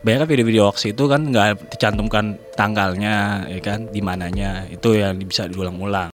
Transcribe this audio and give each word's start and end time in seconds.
banyak 0.00 0.24
kan 0.24 0.28
video-video 0.32 0.64
hoax 0.64 0.88
itu 0.88 1.04
kan 1.04 1.28
nggak 1.28 1.76
dicantumkan 1.76 2.40
tanggalnya, 2.56 3.44
ya 3.52 3.60
kan, 3.60 3.84
di 3.92 4.00
mananya. 4.00 4.64
Itu 4.72 4.96
yang 4.96 5.20
bisa 5.20 5.44
diulang-ulang. 5.44 6.08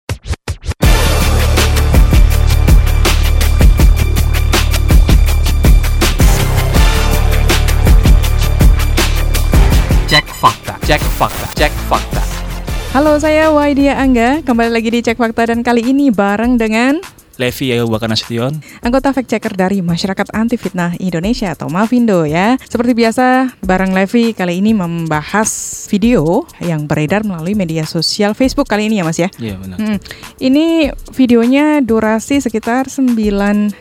Cek 10.10 10.26
fakta, 10.34 10.74
cek 10.82 11.02
fakta, 11.14 11.46
cek 11.54 11.74
fakta. 11.86 12.22
Halo, 12.90 13.22
saya 13.22 13.54
Waidia 13.54 14.02
Angga. 14.02 14.42
Kembali 14.42 14.70
lagi 14.72 14.88
di 14.90 14.98
Cek 15.04 15.20
Fakta 15.20 15.52
dan 15.52 15.62
kali 15.62 15.84
ini 15.84 16.10
bareng 16.10 16.58
dengan 16.58 16.98
Levi 17.36 17.76
ya 17.76 17.84
Bakar 17.84 18.08
Nasution. 18.08 18.64
anggota 18.80 19.12
fact 19.12 19.28
checker 19.28 19.52
dari 19.52 19.84
Masyarakat 19.84 20.32
Anti 20.32 20.56
Fitnah 20.56 20.96
Indonesia 20.96 21.52
atau 21.52 21.68
Mavindo 21.68 22.24
ya. 22.24 22.56
Seperti 22.64 22.96
biasa, 22.96 23.56
bareng 23.60 23.92
Levi 23.92 24.32
kali 24.32 24.64
ini 24.64 24.72
membahas 24.72 25.48
video 25.92 26.48
yang 26.64 26.88
beredar 26.88 27.22
melalui 27.28 27.52
media 27.52 27.84
sosial 27.84 28.32
Facebook 28.32 28.68
kali 28.68 28.88
ini 28.88 29.00
ya 29.00 29.04
Mas 29.04 29.20
ya. 29.20 29.28
Iya 29.36 29.60
benar. 29.60 29.76
Hmm, 29.76 29.98
Ini 30.40 30.92
videonya 31.12 31.80
durasi 31.84 32.40
sekitar 32.40 32.88
9 32.88 33.16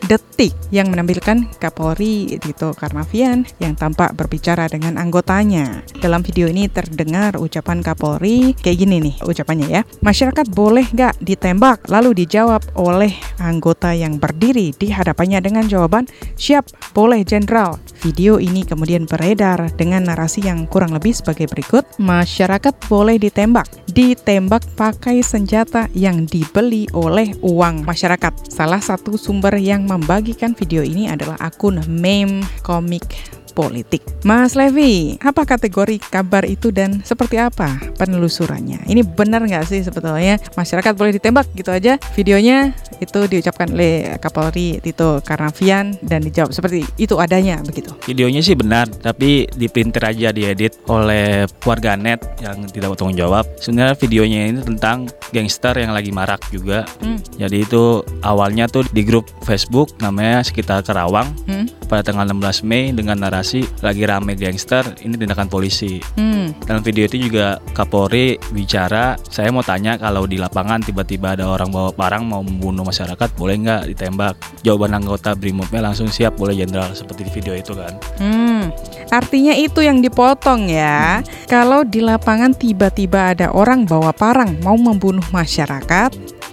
detik 0.07 0.51
yang 0.71 0.91
menampilkan 0.91 1.48
Kapolri 1.59 2.35
Tito 2.40 2.76
Karnavian 2.76 3.48
yang 3.63 3.76
tampak 3.79 4.15
berbicara 4.15 4.67
dengan 4.67 4.99
anggotanya. 4.99 5.84
Dalam 6.03 6.23
video 6.23 6.51
ini 6.51 6.67
terdengar 6.67 7.40
ucapan 7.40 7.79
Kapolri 7.79 8.51
kayak 8.59 8.77
gini 8.84 8.99
nih 8.99 9.15
ucapannya 9.23 9.67
ya. 9.71 9.81
Masyarakat 10.03 10.51
boleh 10.51 10.87
nggak 10.91 11.23
ditembak? 11.23 11.87
Lalu 11.87 12.26
dijawab 12.26 12.62
oleh 12.76 13.15
anggota 13.45 13.94
yang 13.94 14.17
berdiri 14.17 14.73
di 14.73 14.90
hadapannya 14.90 15.38
dengan 15.40 15.70
jawaban 15.70 16.09
siap, 16.34 16.66
boleh 16.98 17.22
jenderal. 17.22 17.77
Video 18.02 18.41
ini 18.41 18.66
kemudian 18.66 19.05
beredar 19.05 19.70
dengan 19.77 20.09
narasi 20.09 20.45
yang 20.45 20.66
kurang 20.66 20.94
lebih 20.98 21.13
sebagai 21.13 21.45
berikut. 21.49 21.85
Masyarakat 22.02 22.73
boleh 22.90 23.21
ditembak. 23.21 23.70
Ditembak 23.90 24.65
pakai 24.74 25.21
senjata 25.21 25.90
yang 25.93 26.26
dibeli 26.26 26.90
oleh 26.93 27.34
uang 27.46 27.85
masyarakat. 27.85 28.49
Salah 28.49 28.82
satu 28.82 29.18
sumber 29.18 29.57
yang 29.57 29.85
membagikan 29.85 30.57
video 30.57 30.82
ini 30.82 31.09
adalah 31.09 31.37
akun 31.41 31.82
meme 31.85 32.41
komik 32.65 33.34
politik. 33.55 34.03
Mas 34.27 34.53
Levi, 34.53 35.15
apa 35.23 35.48
kategori 35.48 35.98
kabar 36.11 36.43
itu 36.43 36.70
dan 36.75 36.99
seperti 37.07 37.39
apa 37.39 37.79
penelusurannya? 37.95 38.84
Ini 38.85 39.01
benar 39.07 39.47
nggak 39.47 39.65
sih 39.71 39.81
sebetulnya 39.81 40.37
masyarakat 40.59 40.93
boleh 40.93 41.15
ditembak 41.15 41.47
gitu 41.55 41.71
aja? 41.71 41.95
Videonya 42.13 42.75
itu 42.99 43.20
diucapkan 43.25 43.71
oleh 43.71 44.20
Kapolri 44.20 44.84
Tito 44.84 45.23
Karnavian 45.23 45.95
dan 46.03 46.20
dijawab 46.21 46.51
seperti 46.51 46.84
itu 46.99 47.15
adanya 47.15 47.63
begitu. 47.63 47.95
Videonya 48.03 48.43
sih 48.43 48.59
benar, 48.59 48.91
tapi 48.91 49.47
diprinter 49.55 50.12
aja 50.12 50.35
diedit 50.35 50.75
oleh 50.91 51.47
warganet 51.63 52.19
yang 52.43 52.67
tidak 52.67 52.93
bertanggung 52.93 53.17
jawab. 53.17 53.47
Sebenarnya 53.63 53.95
videonya 53.95 54.40
ini 54.51 54.59
tentang 54.62 55.07
gangster 55.31 55.79
yang 55.79 55.95
lagi 55.95 56.12
marak 56.12 56.43
juga. 56.51 56.84
Hmm. 56.99 57.23
Jadi 57.40 57.63
itu 57.63 58.03
awalnya 58.21 58.67
tuh 58.67 58.84
di 58.91 59.07
grup 59.07 59.31
Facebook 59.47 59.95
namanya 60.03 60.43
sekitar 60.43 60.84
Kerawang 60.84 61.27
Hmm. 61.45 61.69
Pada 61.85 62.01
tanggal 62.01 62.25
16 62.27 62.65
Mei 62.65 62.91
dengan 62.91 63.21
narasi 63.21 63.63
lagi 63.79 64.03
rame 64.03 64.33
gangster 64.33 64.83
ini 65.05 65.16
tindakan 65.16 65.47
polisi. 65.47 66.01
Hmm. 66.17 66.51
Dalam 66.66 66.81
video 66.81 67.05
itu 67.05 67.17
juga 67.17 67.61
Kapolri 67.72 68.35
bicara, 68.51 69.16
saya 69.29 69.53
mau 69.53 69.61
tanya 69.61 69.95
kalau 69.95 70.25
di 70.25 70.35
lapangan 70.35 70.81
tiba-tiba 70.81 71.38
ada 71.38 71.45
orang 71.47 71.69
bawa 71.69 71.94
parang 71.94 72.25
mau 72.25 72.41
membunuh 72.41 72.83
masyarakat, 72.83 73.29
boleh 73.38 73.56
nggak 73.61 73.81
ditembak? 73.95 74.33
Jawaban 74.66 74.97
anggota 74.97 75.38
Brimobnya 75.38 75.79
langsung 75.85 76.09
siap, 76.09 76.35
boleh 76.35 76.57
jenderal 76.57 76.91
seperti 76.91 77.28
di 77.28 77.31
video 77.31 77.53
itu 77.53 77.78
kan. 77.78 77.94
Hmm, 78.17 78.73
artinya 79.13 79.53
itu 79.53 79.85
yang 79.85 80.01
dipotong 80.01 80.67
ya. 80.67 81.22
Kalau 81.45 81.85
di 81.85 82.01
lapangan 82.01 82.57
tiba-tiba 82.57 83.38
ada 83.38 83.53
orang 83.53 83.85
bawa 83.85 84.11
parang 84.11 84.57
mau 84.66 84.75
membunuh 84.75 85.23
masyarakat, 85.29 86.09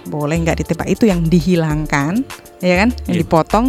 boleh 0.07 0.35
nggak 0.43 0.61
ditembak? 0.65 0.87
Itu 0.91 1.07
yang 1.09 1.25
dihilangkan, 1.25 2.21
ya 2.61 2.75
kan? 2.85 2.89
Yang 3.09 3.15
Iya. 3.15 3.21
dipotong. 3.25 3.65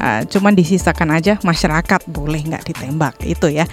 Uh, 0.00 0.22
cuman 0.26 0.54
disisakan 0.54 1.14
aja 1.14 1.36
masyarakat 1.42 2.00
boleh 2.08 2.42
nggak 2.46 2.64
ditembak 2.66 3.14
itu 3.26 3.50
ya. 3.52 3.66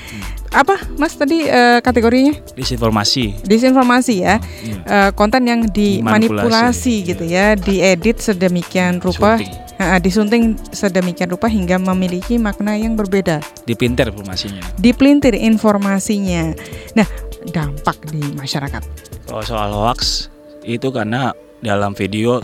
Apa, 0.56 0.80
Mas 0.96 1.12
tadi 1.20 1.52
uh, 1.52 1.84
kategorinya? 1.84 2.32
Disinformasi. 2.56 3.44
Disinformasi 3.44 4.24
ya. 4.24 4.40
Iya. 4.64 4.78
Uh, 4.88 5.10
konten 5.12 5.44
yang 5.44 5.68
dimanipulasi 5.68 7.04
gitu 7.12 7.28
ya, 7.28 7.60
diedit 7.60 8.24
sedemikian 8.24 9.04
rupa, 9.04 9.36
Sunting. 9.36 9.52
uh, 9.84 10.00
disunting 10.00 10.44
sedemikian 10.72 11.28
rupa 11.28 11.52
hingga 11.52 11.76
memiliki 11.76 12.40
makna 12.40 12.80
yang 12.80 12.96
berbeda 12.96 13.44
Dipinter 13.68 14.08
informasinya. 14.16 14.64
dipelintir 14.80 15.36
informasinya. 15.36 16.56
Nah, 16.96 17.08
dampak 17.52 18.00
di 18.08 18.24
masyarakat. 18.40 18.82
Kalau 19.28 19.44
soal 19.44 19.76
hoax 19.76 20.32
itu 20.64 20.88
karena 20.88 21.36
dalam 21.60 21.92
video 21.92 22.40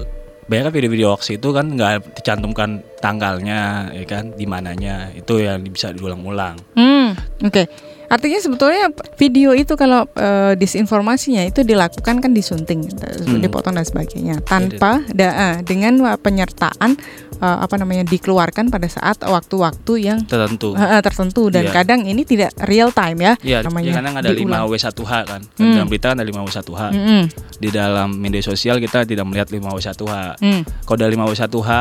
banyak 0.52 0.68
kan 0.68 0.74
video-video 0.76 1.16
hoax 1.16 1.32
itu 1.32 1.56
kan 1.56 1.72
nggak 1.72 2.20
dicantumkan 2.20 2.84
tanggalnya, 3.00 3.88
ya 3.96 4.04
kan, 4.04 4.36
di 4.36 4.44
mananya. 4.44 5.08
Itu 5.16 5.40
yang 5.40 5.64
bisa 5.64 5.96
diulang-ulang. 5.96 6.60
Hmm, 6.76 7.16
oke. 7.40 7.64
Artinya 8.12 8.38
sebetulnya 8.38 8.92
video 9.16 9.56
itu 9.56 9.72
kalau 9.74 10.04
eh, 10.12 10.54
disinformasinya 10.54 11.42
itu 11.42 11.64
dilakukan 11.64 12.20
kan 12.20 12.32
disunting, 12.32 12.84
Hmm. 12.92 13.40
dipotong 13.40 13.72
dan 13.74 13.88
sebagainya, 13.88 14.44
tanpa 14.44 15.00
da, 15.10 15.30
eh, 15.32 15.56
dengan 15.64 15.96
penyertaan 16.18 17.00
eh, 17.40 17.58
apa 17.58 17.74
namanya 17.74 18.04
dikeluarkan 18.04 18.68
pada 18.68 18.86
saat 18.86 19.18
waktu-waktu 19.18 19.94
yang 19.98 20.20
Tertentu. 20.24 20.76
eh, 20.76 21.02
tertentu 21.02 21.48
dan 21.48 21.66
Iya. 21.66 21.74
kadang 21.74 22.04
ini 22.04 22.22
tidak 22.22 22.52
real 22.62 22.92
time 22.92 23.18
ya. 23.18 23.34
Iya, 23.42 23.58
namanya 23.64 23.98
kadang 23.98 24.14
ada 24.14 24.30
5 24.30 24.38
diulang. 24.38 24.62
W1H 24.68 25.12
kan. 25.26 25.42
Hmm. 25.56 25.74
Dalam 25.74 25.88
berita 25.88 26.06
kan 26.12 26.18
ada 26.20 26.28
5 26.28 26.44
W1H. 26.44 26.82
Mm-mm, 26.92 27.24
Di 27.58 27.70
dalam 27.72 28.14
media 28.14 28.42
sosial 28.42 28.78
kita 28.78 29.04
tidak 29.04 29.24
melihat 29.24 29.50
5 29.50 29.72
W1H. 29.72 30.38
mm. 30.38 30.62
Kalau 30.84 30.98
ada 30.98 31.08
5 31.08 31.26
W1H 31.26 31.72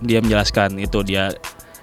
dia 0.00 0.18
menjelaskan 0.20 0.78
itu 0.78 0.98
dia 1.02 1.34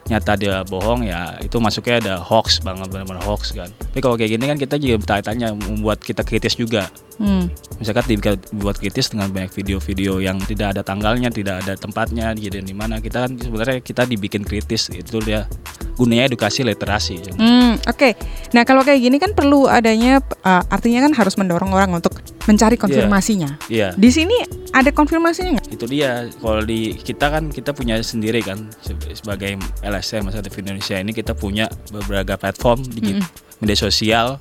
nyata 0.05 0.37
dia 0.37 0.61
bohong 0.61 1.09
ya 1.09 1.33
itu 1.41 1.57
masuknya 1.57 1.97
ada 1.97 2.13
hoax 2.21 2.61
banget 2.61 2.93
benar-benar 2.93 3.25
hoax 3.25 3.57
kan. 3.57 3.69
Tapi 3.73 3.99
kalau 4.05 4.13
kayak 4.13 4.37
gini 4.37 4.45
kan 4.45 4.57
kita 4.61 4.77
juga 4.77 5.01
bertanya-tanya 5.01 5.57
membuat 5.57 5.97
kita 6.05 6.21
kritis 6.21 6.53
juga. 6.53 6.85
Hmm. 7.17 7.49
Misalkan 7.79 8.05
dibuat 8.11 8.77
kritis 8.77 9.09
dengan 9.09 9.31
banyak 9.31 9.49
video-video 9.55 10.19
yang 10.21 10.37
tidak 10.43 10.77
ada 10.77 10.81
tanggalnya, 10.83 11.31
tidak 11.31 11.63
ada 11.63 11.73
tempatnya, 11.79 12.35
jadi 12.35 12.59
di 12.59 12.75
mana 12.75 12.99
kita 12.99 13.25
kan 13.25 13.31
sebenarnya 13.39 13.79
kita 13.81 14.03
dibikin 14.03 14.43
kritis 14.43 14.91
itu 14.91 15.23
dia 15.23 15.47
gunanya 15.95 16.27
edukasi 16.27 16.67
literasi. 16.67 17.39
Hmm, 17.39 17.79
oke. 17.87 18.19
Nah, 18.51 18.67
kalau 18.67 18.83
kayak 18.83 18.99
gini 18.99 19.17
kan 19.17 19.31
perlu 19.31 19.65
adanya 19.65 20.19
uh, 20.43 20.63
artinya 20.67 21.07
kan 21.07 21.15
harus 21.15 21.39
mendorong 21.39 21.71
orang 21.71 21.95
untuk 21.95 22.19
mencari 22.45 22.77
konfirmasinya. 22.77 23.57
Iya. 23.67 23.93
Di 23.97 24.09
sini 24.13 24.37
ada 24.75 24.91
konfirmasinya 24.91 25.57
nggak? 25.57 25.67
itu 25.71 25.85
dia 25.87 26.27
kalau 26.43 26.61
di 26.63 26.93
kita 26.99 27.31
kan 27.31 27.47
kita 27.47 27.71
punya 27.71 27.95
sendiri 28.03 28.43
kan 28.43 28.67
se- 28.83 29.15
sebagai 29.15 29.55
LSM 29.81 30.27
Masyarakat 30.27 30.51
Indonesia 30.61 30.95
ini 30.99 31.11
kita 31.15 31.31
punya 31.31 31.65
beberapa 31.91 32.35
platform 32.35 32.83
di 32.91 33.17
media 33.63 33.77
sosial 33.79 34.35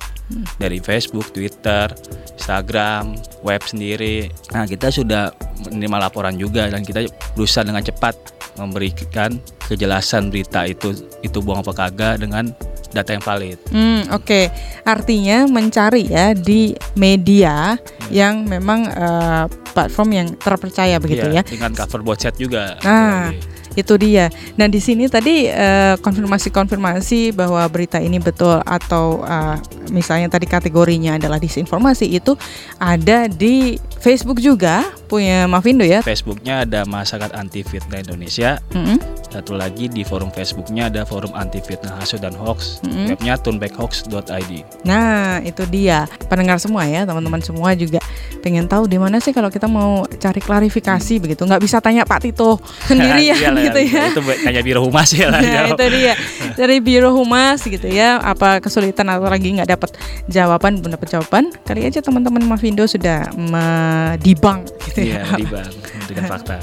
dari 0.59 0.81
Facebook, 0.83 1.31
Twitter, 1.31 1.87
Instagram, 2.35 3.15
web 3.45 3.61
sendiri. 3.63 4.27
Nah 4.51 4.65
kita 4.67 4.91
sudah 4.91 5.31
menerima 5.71 6.09
laporan 6.09 6.35
juga 6.35 6.67
dan 6.67 6.83
kita 6.83 7.07
berusaha 7.37 7.63
dengan 7.63 7.85
cepat 7.85 8.15
memberikan 8.59 9.39
kejelasan 9.67 10.29
berita 10.29 10.67
itu 10.67 10.93
itu 11.23 11.37
bohong 11.39 11.63
apa 11.63 11.73
kagak 11.73 12.15
dengan 12.21 12.51
data 12.95 13.11
yang 13.11 13.23
valid. 13.23 13.59
Hmm, 13.75 14.07
oke. 14.15 14.47
Artinya 14.87 15.43
mencari 15.51 16.07
ya 16.07 16.31
di 16.31 16.71
media 16.95 17.75
yang 18.07 18.47
memang 18.47 18.87
uh, 18.95 19.45
platform 19.75 20.09
yang 20.15 20.27
terpercaya 20.39 20.95
begitu 21.03 21.27
Iya, 21.27 21.43
ya. 21.43 21.43
Dengan 21.43 21.75
cover 21.75 22.01
website 22.07 22.39
juga. 22.39 22.79
Nah, 22.79 23.35
apalagi. 23.35 23.54
Itu 23.75 23.93
dia. 23.99 24.31
Nah, 24.55 24.67
di 24.71 24.79
sini 24.79 25.07
tadi 25.11 25.47
eh, 25.47 25.95
konfirmasi-konfirmasi 25.99 27.35
bahwa 27.35 27.61
berita 27.67 27.99
ini 27.99 28.17
betul 28.19 28.59
atau 28.63 29.21
eh, 29.23 29.55
misalnya 29.91 30.31
tadi 30.31 30.47
kategorinya 30.49 31.19
adalah 31.19 31.37
disinformasi 31.37 32.09
itu 32.09 32.33
ada 32.79 33.27
di 33.29 33.77
Facebook 33.99 34.39
juga 34.39 34.83
punya 35.05 35.45
Mavindo 35.45 35.85
ya. 35.85 36.01
Facebooknya 36.01 36.65
ada 36.65 36.83
Masyarakat 36.87 37.35
Anti 37.35 37.61
Fitnah 37.61 38.01
Indonesia. 38.01 38.57
Mm-mm. 38.73 38.97
Satu 39.35 39.51
lagi 39.51 39.91
di 39.91 40.07
forum 40.07 40.31
Facebooknya 40.31 40.87
ada 40.87 41.03
forum 41.03 41.35
anti 41.35 41.59
fitnah 41.59 41.99
hasut 41.99 42.23
dan 42.23 42.31
hoax. 42.31 42.79
Mm-mm. 42.87 43.11
Webnya 43.11 43.35
tunbackhoax.id. 43.35 44.51
Nah, 44.87 45.43
itu 45.43 45.67
dia. 45.67 46.07
Pendengar 46.31 46.55
semua 46.55 46.87
ya, 46.87 47.03
teman-teman 47.03 47.43
semua 47.43 47.75
juga 47.75 47.99
pengen 48.45 48.69
tahu 48.69 48.85
di 48.85 49.01
mana 49.01 49.17
sih 49.17 49.33
kalau 49.33 49.49
kita 49.49 49.65
mau 49.65 50.05
cari 50.05 50.37
klarifikasi 50.37 51.13
begitu 51.17 51.41
nggak 51.41 51.61
bisa 51.65 51.81
tanya 51.81 52.05
Pak 52.05 52.29
Tito 52.29 52.61
sendiri 52.85 53.25
ya 53.33 53.35
Iyalah, 53.41 53.63
gitu 53.65 53.79
ya 53.81 54.03
Itu 54.13 54.21
tanya 54.21 54.61
biro 54.61 54.85
humas 54.85 55.09
ya 55.09 55.33
lah. 55.33 55.41
Nah, 55.41 55.73
itu 55.73 55.85
dia 55.89 56.13
dari 56.53 56.77
Biro 56.77 57.09
Humas 57.09 57.65
gitu 57.65 57.89
ya. 57.89 58.21
Apa 58.21 58.61
kesulitan 58.61 59.09
atau 59.09 59.25
lagi 59.25 59.49
nggak 59.57 59.69
dapat 59.73 59.89
jawaban, 60.29 60.77
belum 60.79 60.93
dapat 60.93 61.09
jawaban, 61.17 61.49
kali 61.65 61.89
aja 61.89 61.99
teman-teman 62.05 62.45
Mavindo 62.45 62.85
sudah 62.85 63.33
medibang 63.33 64.61
gitu 64.84 64.84
Iya, 65.01 65.21
ya. 65.27 65.35
di 65.35 65.45
bank 65.47 65.71
dengan 66.07 66.23
fakta. 66.31 66.55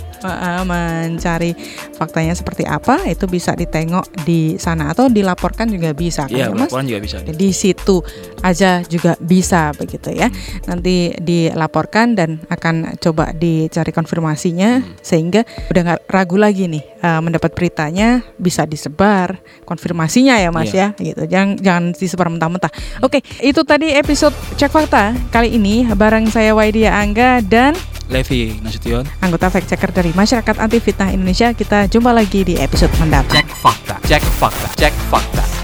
Mencari 0.63 1.53
faktanya 1.97 2.35
seperti 2.37 2.65
apa 2.65 3.05
itu 3.11 3.27
bisa 3.29 3.53
ditengok 3.53 4.25
di 4.25 4.57
sana 4.57 4.93
atau 4.95 5.11
dilaporkan 5.11 5.69
juga 5.69 5.93
bisa 5.93 6.25
kan 6.27 6.33
Iya, 6.33 6.47
ya, 6.49 6.57
laporan 6.57 6.87
juga 6.89 7.01
bisa. 7.03 7.17
di 7.25 7.51
situ 7.53 8.01
aja 8.41 8.81
juga 8.87 9.19
bisa 9.21 9.75
begitu 9.77 10.15
ya. 10.15 10.31
Nanti 10.67 11.13
dilaporkan 11.19 12.15
dan 12.17 12.41
akan 12.49 12.97
coba 12.99 13.35
dicari 13.35 13.91
konfirmasinya 13.91 14.83
sehingga 15.03 15.45
udah 15.71 15.81
nggak 15.83 16.01
ragu 16.09 16.37
lagi 16.39 16.67
nih 16.71 16.85
uh, 17.03 17.21
mendapat 17.21 17.53
beritanya 17.53 18.23
bisa 18.39 18.65
disebar 18.65 19.39
konfirmasinya 19.67 20.39
ya 20.39 20.49
Mas 20.55 20.73
ya 20.73 20.95
gitu. 20.97 21.27
Jangan 21.27 21.59
jangan 21.61 21.85
disebar 21.93 22.29
mentah-mentah. 22.31 22.73
Oke, 23.03 23.21
itu 23.43 23.61
tadi 23.67 23.93
episode 23.95 24.35
cek 24.57 24.71
fakta 24.73 25.13
kali 25.31 25.59
ini 25.59 25.85
bareng 25.93 26.31
saya 26.31 26.55
Waidia 26.57 26.95
Angga 26.95 27.43
dan 27.45 27.75
Levi 28.11 28.59
Nasution. 28.63 29.07
anggota 29.23 29.53
fact 29.53 29.71
checker 29.71 29.91
dari 29.95 30.11
Masyarakat 30.15 30.57
Anti 30.59 30.79
Fitnah 30.83 31.11
Indonesia. 31.15 31.55
Kita 31.55 31.87
jumpa 31.87 32.11
lagi 32.11 32.43
di 32.43 32.55
episode 32.59 32.93
mendatang. 32.99 33.39
Cek 33.39 33.49
fakta. 33.55 33.95
Cek 34.03 34.23
fakta. 34.39 34.67
Cek 34.79 34.95
fakta. 35.13 35.62